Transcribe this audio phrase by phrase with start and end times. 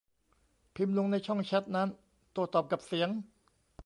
[0.75, 1.89] พิมพ์ลงในช่องแชตนั้น
[2.31, 3.09] โต้ตอบกับเสียง